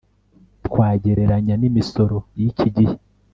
twagereranya 0.65 1.53
n'imisoro 1.57 2.17
y'iki 2.39 2.67
gihe 2.75 2.95